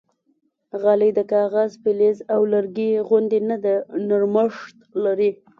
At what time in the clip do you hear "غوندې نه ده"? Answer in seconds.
3.07-3.75